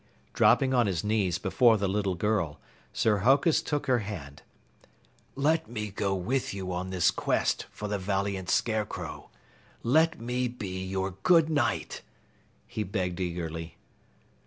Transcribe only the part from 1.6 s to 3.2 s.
the little girl, Sir